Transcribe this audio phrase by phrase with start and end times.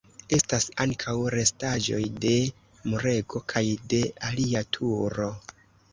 [0.35, 2.33] Estas ankaŭ restaĵoj de
[2.93, 5.29] murego kaj de alia turo.